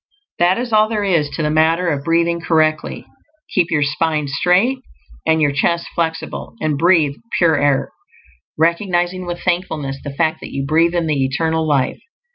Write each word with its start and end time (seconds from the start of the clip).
That 0.39 0.57
is 0.57 0.73
all 0.73 0.89
there 0.89 1.03
is 1.03 1.29
to 1.35 1.43
the 1.43 1.51
matter 1.51 1.87
of 1.89 2.03
breathing 2.03 2.41
correctly. 2.41 3.05
Keep 3.53 3.69
your 3.69 3.83
spine 3.83 4.25
straight 4.27 4.79
and 5.27 5.43
your 5.43 5.51
chest 5.51 5.89
flexible, 5.93 6.55
and 6.59 6.75
breathe 6.75 7.17
pure 7.37 7.55
air, 7.55 7.91
recognizing 8.57 9.27
with 9.27 9.43
thankfulness 9.43 9.99
the 10.03 10.09
fact 10.15 10.39
that 10.39 10.51
you 10.51 10.65
breathe 10.65 10.95
in 10.95 11.05
the 11.05 11.23
Eternal 11.23 11.67
Life. 11.67 11.99